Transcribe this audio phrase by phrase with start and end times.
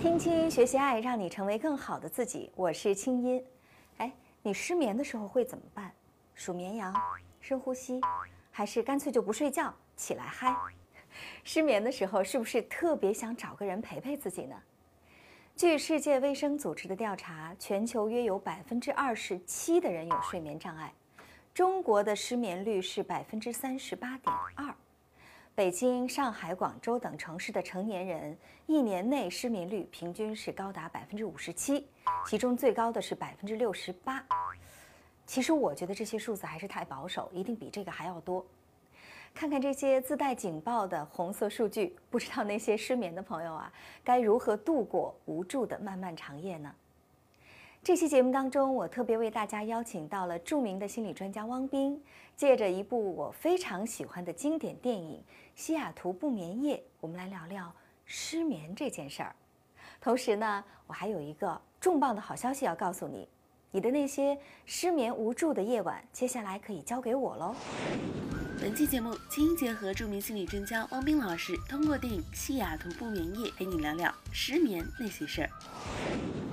[0.00, 2.50] 听清音学习爱，让你成为更好的自己。
[2.54, 3.44] 我是清音。
[3.98, 4.12] 哎，
[4.42, 5.92] 你失眠的时候会怎么办？
[6.34, 6.94] 数绵羊，
[7.40, 8.00] 深呼吸，
[8.50, 10.56] 还是干脆就不睡觉，起来嗨？
[11.44, 14.56] 失眠的时候是不是特别想找个人陪陪自己呢？
[15.60, 20.90] 据世界卫生组织的调查，全球约有百分之二十七的人有睡眠障碍，
[21.52, 24.74] 中国的失眠率是百分之三十八点二。
[25.54, 31.86] 北京、上海、广州等城市的成年人一年内失眠率平均是高达百分之五十七，
[32.24, 34.24] 其中最高的是百分之六十八。
[35.26, 38.42] 其实我觉得这些数字还是太保守，一定比这个还要多。
[39.34, 43.72] 看看这些自带警报的红色数据，不知道那些失眠的朋友啊，
[44.04, 46.74] 该如何度过无助的漫漫长夜呢？
[47.82, 51.98] 这期节目当中，我特别为大家邀请到了著名的心理专家汪斌，
[52.36, 55.18] 借着一部我非常喜欢的经典电影
[55.54, 57.72] 《西雅图不眠夜》，我们来聊聊
[58.04, 59.34] 失眠这件事儿。
[59.98, 63.26] 同时呢，我还有一个重磅的好消息要告诉你：
[63.70, 67.54] 你的那些失眠无助的夜晚，接下来可以交给我喽。
[68.60, 75.50] 本期节目，清音结合著名心理专家汪斌老师，通过电影《西雅图不眠夜》陪你聊聊失眠那些事儿。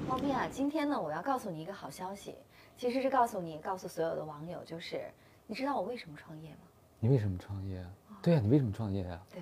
[0.08, 2.34] 汪斌啊，今天呢，我要告诉你一个好消息，
[2.78, 5.02] 其实是告诉你，告诉所有的网友，就是
[5.48, 6.60] 你知道我为什么创业吗？
[7.02, 7.90] 你为什么创业啊？
[8.22, 9.22] 对呀、你为什么创业啊？
[9.30, 9.42] 对，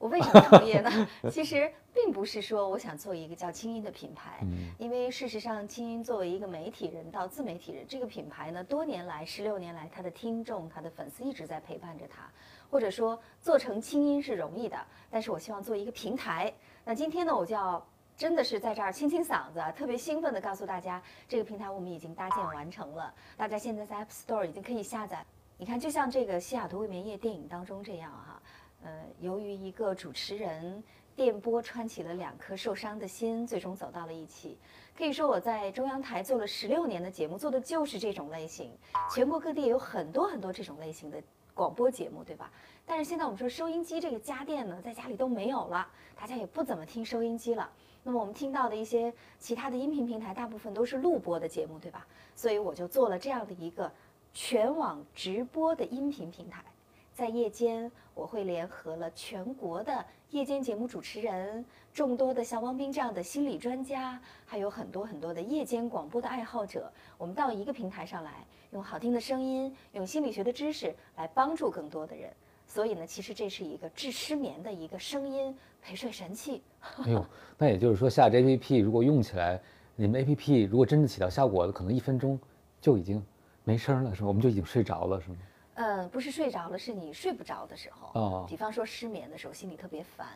[0.00, 0.90] 我为什么创业呢？
[1.30, 12.22] 其实并不是说我想做一个叫清音的品牌，嗯因为事实上，清音作为一个媒体人到自媒体人，这个品牌呢，多年来十六年来，他的听众、他的粉丝一直在陪伴着他。
[12.70, 14.78] 或者说，做成清音是容易的，
[15.10, 16.50] 但是我希望做一个平台。
[16.82, 25.22] 那今天呢，我就要真的是在这儿清清嗓子啊，特别兴奋的告诉大家，这个平台我们已经搭建完成了，大家现在在 App Store 已经可以下载。
[25.58, 28.39] 你看，就像这个《西雅图未眠夜》电影当中这样哈、
[28.82, 30.82] 呃，由于一个主持人
[31.14, 34.56] 电波穿起了两颗受伤的心，最终走到了一起。
[34.96, 38.70] 可以说我在中央台做了十六年的节目，做的就是这种类型。
[39.10, 41.22] 全国各地有很多很多这种类型的
[41.54, 42.50] 广播节目，对吧？
[42.86, 45.86] 但是现在我们说收音机这个家电呢，在家里都没有了，
[46.18, 47.70] 大家也不怎么听收音机了。
[48.02, 52.06] 那么我们听到的一些其他的音频平台，大部分都是录播的节目，对吧？
[52.34, 53.90] 所以我就做了这样的一个
[54.32, 56.64] 全网直播的音频平台。
[57.20, 72.30] 在夜间，我会联合了全国的夜间节目主持人，众多的像汪斌这样的心理专家，还有很多很多的夜间广播的爱好者，我们到一个平台上来，用好听的声音，用心理学的知识来帮助更多的人。
[72.66, 76.62] 所以呢，其实这是一个治失眠的一个声音陪睡神器。
[77.04, 77.22] 哎呦，
[77.58, 79.60] 那也就是说，下这 APP 如果用起来，
[79.94, 82.40] 你们 APP 如果真的起到效果了，可能一分钟
[82.80, 83.22] 就已经
[83.62, 84.28] 没声了，是吗？
[84.28, 85.36] 我们就已经睡着了，是吗？
[85.82, 88.10] 嗯，不是睡着了，是你睡不着的时候。
[88.20, 90.26] 哦比方说失眠的时候，心里特别烦，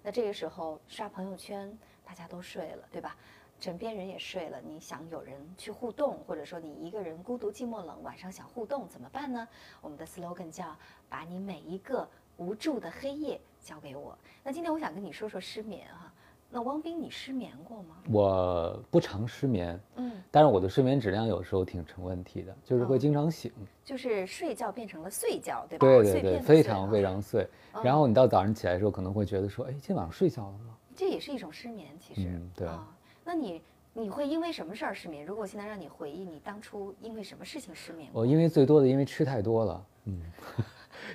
[0.00, 3.16] 那这个时候刷朋友圈，大家都睡了，对吧？
[3.58, 9.48] 枕边人也睡了，你想有人去互动，或者说你一个人孤独寂寞冷，晚上想互动怎么办呢？
[9.80, 10.76] 我们的 slogan 叫
[11.10, 14.16] “把你每一个无助的黑夜交给我”。
[14.44, 16.11] 那今天我想跟你说说失眠哈、
[16.54, 17.96] 那汪斌，你失眠过吗？
[18.10, 23.50] 我不常失眠，嗯，但是我的睡眠质量有时候挺成问题的，就是会哦经常醒。
[23.82, 25.86] 就是睡觉变成了睡觉，对吧？
[25.86, 27.48] 对对对，非常啊非常碎。
[27.82, 30.76] 然后你到早上起来的时候，可能会觉得说，哎，今天晚上睡觉了吗？
[30.94, 32.28] 这也是一种失眠，其实。
[32.28, 32.86] 嗯对啊，
[33.24, 33.62] 那你
[33.94, 35.24] 你会因为什么事儿失眠？
[35.24, 38.10] 如果现在让你回忆，你当初因为什么事情失眠？
[38.12, 40.20] 我因为最多的因为吃太多了，嗯，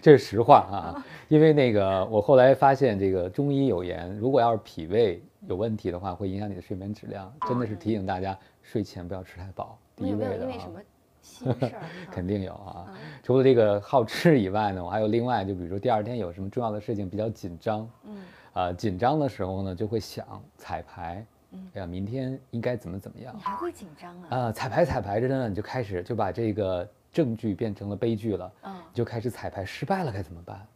[0.02, 1.06] 这是实话啊。
[1.28, 7.32] 因为那个我后来发现，这个中医有言，如果要是脾胃有问题的话，会影响你的睡眠质量。
[7.48, 9.78] 真的是提醒大家，睡前不要吃太饱。
[9.96, 10.80] 第一位的啊因为什么
[11.22, 11.82] 心事儿？
[12.12, 12.96] 肯定有啊嗯。
[13.24, 18.18] 除了这个好吃以外呢，我还有另外，就比如说第二天有什么重要的事情比较紧张，嗯
[18.54, 20.26] 啊，紧张的时候呢，就会想
[20.58, 24.28] 彩排，嗯哎呀，明天应该怎么怎么样你还会紧张啊？
[24.30, 24.52] 啊？
[24.52, 30.68] 彩排彩排着呢，你就开始就把这个正剧变成了悲剧了，嗯你就开始彩排失败了该怎么办？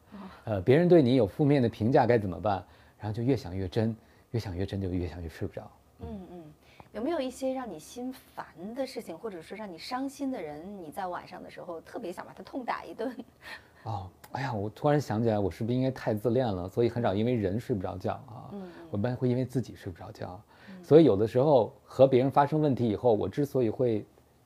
[0.46, 2.64] 呃，别人对你有负面的评价该怎么办？
[3.00, 3.96] 然后就越想越真，
[4.32, 5.70] 越想越真，就越想越睡不着。
[6.00, 6.44] 嗯嗯，
[6.94, 8.46] 有没有一些让你心烦
[8.76, 13.16] 的事情，或者说让你伤心的人，你在晚上的时候特别想把他痛打一顿？
[13.84, 16.68] 哦，哎呀，我突然想起来，我是不是应该太自恋了？
[16.68, 18.50] 所以很少因为人睡不着觉啊。
[18.54, 18.62] 嗯
[18.92, 20.40] 我一般会因为自己睡不着觉，
[20.84, 24.06] 所以有的时候和别人发生问题以后，我之所以会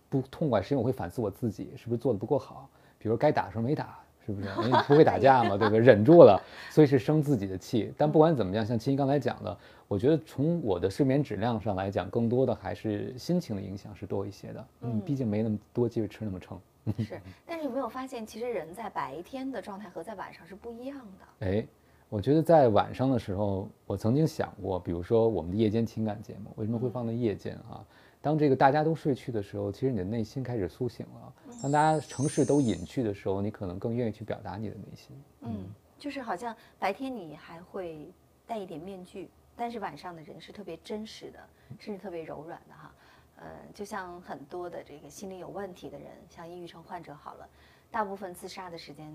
[0.09, 4.47] 不痛快，是因为我会反思我自己是不是做的不够好，比如该打的时候没打，是不是？
[4.47, 5.79] 因为你不会打架嘛， 对不对？
[5.79, 7.93] 忍住了，所以是生自己的气。
[7.97, 9.57] 但不管怎么样，像青青刚才讲的，
[9.87, 14.67] 我觉得从我的睡眠质量上来讲，更多的还是心情的影响是多一些的。
[14.81, 16.59] 嗯，毕竟没那么多机会吃那么撑。
[16.99, 21.47] 是，但是有没有发现，其实人在白天的状态和在晚上是不一样的？
[21.47, 21.65] 哎，
[22.09, 27.83] 我觉得在晚上的时候，我曾经想过，比如说我们的夜间情感节目，为什么会放在夜间啊？
[28.25, 31.31] 当这个大家都睡去的时候，其实你的内心开始苏醒了。
[31.61, 35.23] 当大家城市都隐去的时候，你可能更愿意去表达你的内心。
[35.41, 38.11] 嗯，就是好像白天你还会
[38.47, 41.39] 戴一点面具，但是晚上的人是特别真实的，
[41.77, 42.91] 甚至特别柔软的哈。
[43.35, 43.45] 呃，
[43.75, 47.47] 就像很多的这个心理有问题的人，像抑郁症患者好了，
[47.91, 49.13] 大部分自杀的时间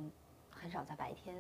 [0.48, 1.34] 很少在白天，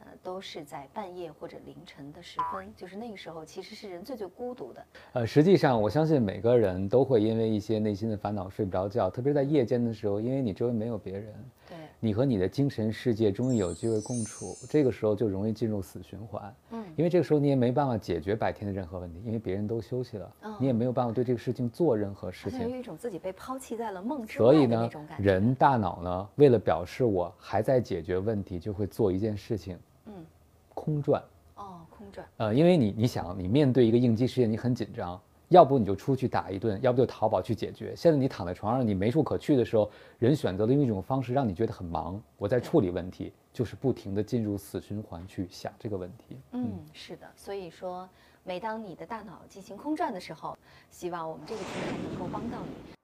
[0.00, 4.84] 呃，都是在半夜或者凌晨的时分，就是那个时候其实是人最最孤独的。
[5.12, 11.34] 呃，实际上我相信每个人都会因为一些内心的烦恼睡不着觉，特别是在夜间的时候，因为你周围没有别人。
[11.68, 11.76] 对。
[12.02, 16.54] 你和你的精神世界终于有机会共处，这个时候就容易进入死循环。
[16.70, 22.60] 嗯，因为这个时候你也没办法解决白天的任何问题，因为别人都休息了，你也没有办法对这个事情做任何事情。
[22.60, 25.24] 有一种自己被抛弃在了梦之外的那种感觉。
[25.30, 29.78] 人大脑呢，为了表示我还在解决问题，就会做一件事情，
[30.16, 30.26] 嗯，
[30.74, 31.22] 空转。
[31.54, 32.26] 哦，空转。
[32.38, 35.20] 呃，因为你你想，你面对一个应激事件，你很紧张。
[35.48, 37.92] 要不你就出去打一顿，要不就淘宝去解决。
[37.96, 39.90] 现在你躺在床上，你没处可去的时候，
[40.20, 42.22] 人选择了用一种方式让你觉得很忙。
[42.36, 46.38] 我在处理问题，就是不停的进入死循环去想这个问题。
[46.52, 47.28] 嗯，是的。
[47.34, 48.08] 所以说，
[48.44, 50.56] 每当你的大脑进行空转的时候，
[50.88, 52.94] 希望我们这个平台能够帮到你。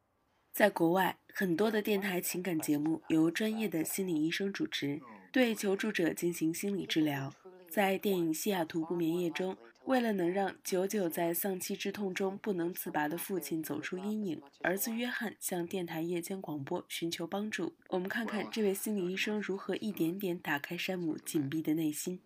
[0.53, 5.03] 在国外，很多的电台情感节目由专业的心理医生主持，
[5.37, 7.31] 对求助者进行心理治疗。
[7.69, 9.55] 在电影《西雅图不眠夜》中。
[9.85, 17.75] 为了能让久久在丧妻之痛中不能自拔的父亲走出阴影，儿子约翰向电台夜间广播寻求帮助。
[17.91, 22.19] 我们看看这位心理医生如何一点点打开山姆紧闭的内心。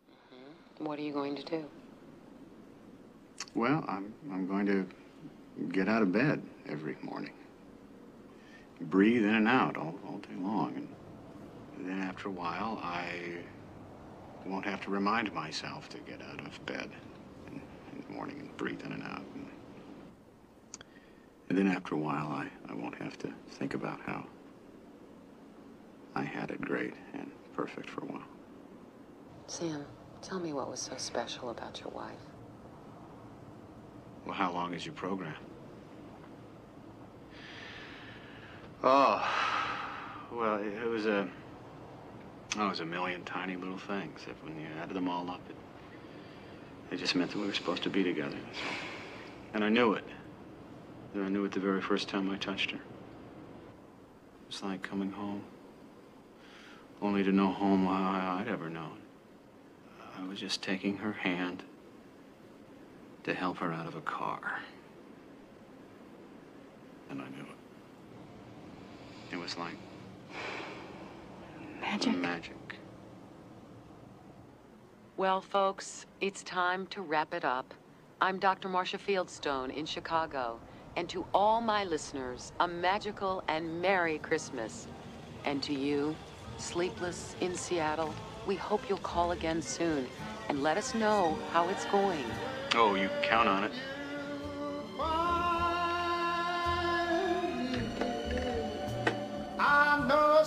[0.78, 1.64] What are you going to do?
[3.56, 4.86] Well, I'm I'm going to
[5.72, 7.32] get out of bed every morning,
[8.78, 10.86] breathe in and out all all day long, and
[11.88, 13.38] then after a while, I
[14.44, 16.90] won't have to remind myself to get out of bed.
[17.48, 17.60] In,
[17.92, 19.22] in the morning and breathe in and out.
[19.34, 19.46] And,
[21.48, 24.26] and then after a while, I, I won't have to think about how
[26.14, 28.28] I had it great and perfect for a while.
[29.46, 29.84] Sam,
[30.22, 32.14] tell me what was so special about your wife.
[34.24, 35.34] Well, how long is your program?
[38.82, 39.28] Oh,
[40.32, 41.28] well, it was a,
[42.58, 44.20] oh, it was a million tiny little things.
[44.28, 45.56] If when you added them all up, it
[46.90, 48.72] it just meant that we were supposed to be together, all.
[49.54, 50.04] And I knew it.
[51.14, 52.78] I knew it the very first time I touched her.
[52.78, 52.82] It
[54.48, 55.42] was like coming home.
[57.00, 58.98] Only to know home I'd ever known.
[60.18, 61.62] I was just taking her hand
[63.24, 64.60] to help her out of a car.
[67.08, 69.34] And I knew it.
[69.34, 69.76] It was like
[71.90, 72.16] magic.
[72.16, 72.76] Magic.
[75.16, 77.74] Well, folks, it's time to wrap it up.
[78.20, 78.68] I'm Dr.
[78.68, 80.60] Marcia Fieldstone in Chicago,
[80.96, 84.86] and to all my listeners, a magical and Merry Christmas.
[85.44, 86.14] And to you,
[86.58, 88.14] sleepless in Seattle,
[88.46, 90.06] we hope you'll call again soon
[90.48, 92.24] and let us know how it's going.
[92.74, 93.72] Oh, you count on it.
[99.58, 100.42] I know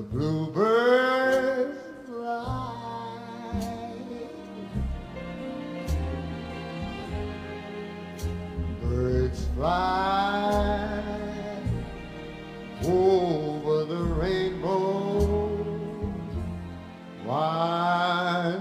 [0.00, 2.72] the bluebirds fly.
[8.80, 10.62] Birds fly
[12.86, 15.58] over the rainbow.
[17.26, 18.56] Why,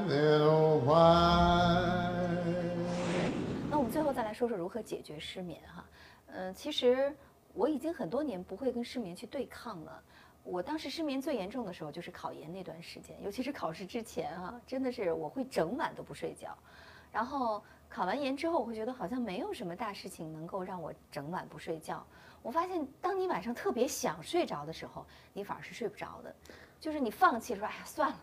[3.69, 5.85] 那我们最后再来说说如何解决失眠哈。
[6.33, 7.15] 嗯、其实
[7.53, 10.03] 我已经很多年不会跟失眠去对抗了。
[10.51, 16.57] 我当时失眠最严重的时候就是考研那段时间，尤其是考试之前啊，真的是我会整晚都不睡觉。
[17.11, 22.05] 然后考完研之后，我会觉得好像没有什么大事情能够让我整晚不睡觉。
[22.41, 26.33] 我发现，当你晚上特别想睡着的时候，你反而是睡不着的。
[26.79, 28.17] 就是你放弃说，哎呀，算了，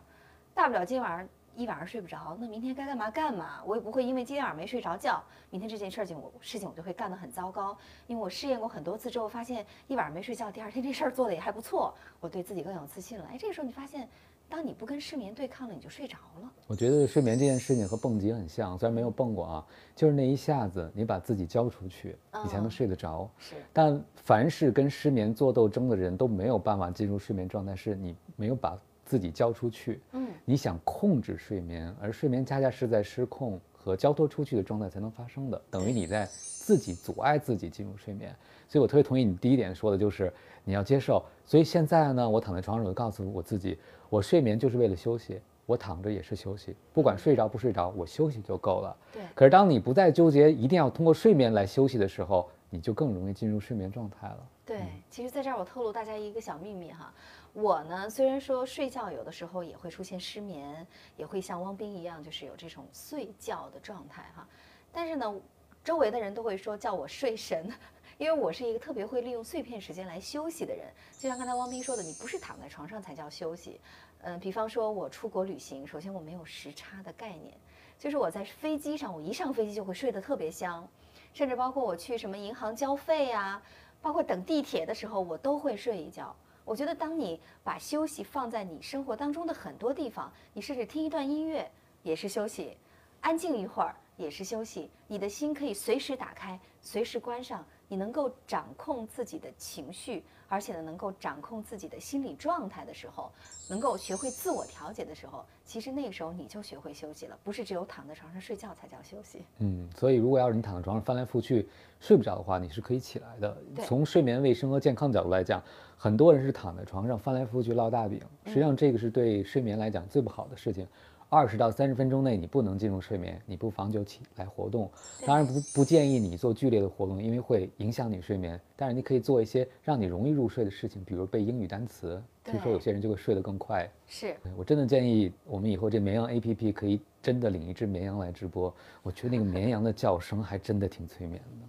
[0.54, 3.62] 大不了今晚上一晚上睡不着，那明天该干嘛干嘛。
[3.64, 7.76] 我也不会因为今天晚上没睡着觉，明天这件事情我事情我就会干得很糟糕。
[8.06, 13.26] 因为我试验过很多次之后，发现一晚上没睡觉，第二天这事儿做的也还不错，我对自己更有自信了。
[13.30, 14.08] 哎，这个时候你发现
[14.48, 16.52] 当你不跟失眠对抗了，你就睡着了。
[16.68, 23.28] 我觉得睡眠这件事情和蹦极很像，虽然没有蹦过啊，就是那一下子你把自己交出去，你才能睡得着。
[23.38, 30.00] 是，但凡是跟失眠做斗争的人都没有办法进入睡眠状态，是你没有把自己交出去。
[30.12, 38.34] 嗯，你想控制睡眠，而睡眠恰恰是在失控和交托出去的状态才能发生的，等于你在自己阻碍自己进入睡眠。
[38.68, 40.30] 所以我特别同意你第一点说的，就是
[40.64, 41.24] 你要接受。
[41.44, 43.78] 所以现在呢，我躺在床上，我就告诉我自己。
[44.10, 48.96] 我睡眠就是为了休息，我躺着也是休息，不管睡着不睡着，我休息就够了。
[49.12, 49.22] 对。
[49.34, 54.38] 可是当你不再纠结一定要通过睡眠来休息的时候，你就更容易进入睡眠状态了。
[54.66, 57.14] 对，其实在这儿我透露大家一个小秘密哈，
[57.52, 60.84] 我呢虽然说睡觉有的时候也会出现失眠，
[61.16, 64.46] 也会像汪冰一样，就是有这种睡觉的状态哈，
[64.92, 65.40] 但是呢，
[65.84, 67.72] 周围的人都会说叫我睡神。
[68.18, 70.86] 因为我是一个特别会利用碎片时间来休息的人，
[71.18, 73.78] 就像刚才汪斌说的，你不是躺在床上才叫休息。
[74.22, 77.52] 嗯，比方说我出国旅行，首先我没有时差的概念，
[77.98, 80.88] 就是我在飞机上，我一上飞机就会睡得特别香，
[81.34, 83.60] 甚至包括我去什么银行交费呀，
[84.00, 86.34] 包括等地铁的时候，我都会睡一觉。
[86.64, 91.70] 我觉得当你把休息放在你生活当中的很多地方，你甚至听一段音乐
[92.02, 92.76] 也是休息，
[93.20, 97.64] 安静一会儿也是休息，你的心可以随时打开，随时关上。
[97.88, 103.30] 你能够掌控自己的情绪，而且呢，能够掌控自己的心理状态的时候，
[103.68, 109.44] 能够学会自我调节的时候，其实那个时候你就学会休息了，不是只有躺在床上睡觉才叫休息。
[109.58, 111.68] 嗯，所以如果要是你躺在床上翻来覆去
[112.00, 113.56] 睡不着的话，你是可以起来的。
[113.84, 115.62] 从睡眠卫生和健康角度来讲，
[115.96, 120.86] 很多人是躺在床上翻来覆去烙大饼，实际上这个是对睡眠来讲最不好的事情。
[121.28, 124.88] 二十到三十分钟内你不能进入睡眠，你不妨就起来活动。
[125.26, 128.60] 当然不不建议你做剧烈的活动，因为会影响你睡眠。
[128.76, 132.22] 但是你可以做一些让你容易入睡的事情，比如背英语单词。
[132.44, 133.90] 听说有些人就会睡得更快。
[134.06, 138.72] 是我真的建议我们以后这绵羊 A P P 可以真的领一只绵羊来直播。
[139.02, 141.65] 我觉得那个绵羊的叫声还真的挺催眠的。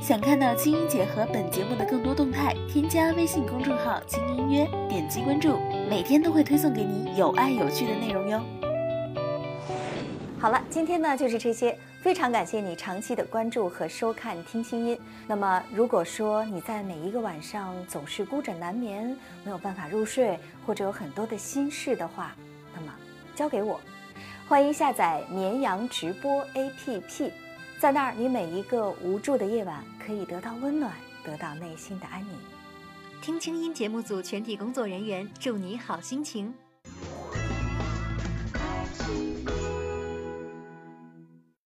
[0.00, 5.58] 想看到青音姐和本节目的更多动态，添加微信公众号“轻音约”，点击关注，
[5.90, 8.40] 每天都会推送给你有爱有趣的内容哟。
[10.38, 14.96] 好了，今天呢就是这些，非常感谢你长期的关注和收看《听清音》。
[15.26, 19.14] 那么，如果说你在每一个晚上总是孤枕难眠，
[19.44, 22.34] 没有办法入睡，或者有很多的心事的话，
[22.74, 22.92] 那么
[23.34, 23.78] 交给我，
[24.48, 27.30] 欢迎下载绵羊直播 APP。
[27.80, 30.92] 在那儿，你每一个无助的夜晚可以得到温暖，
[31.24, 32.34] 得到内心的安宁。
[33.22, 36.52] 听清音节目组全体工作人员祝你好心情。